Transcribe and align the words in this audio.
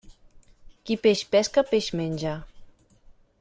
Qui 0.89 0.97
peix 1.03 1.21
pesca, 1.35 1.65
peix 1.75 1.91
menja. 2.01 2.33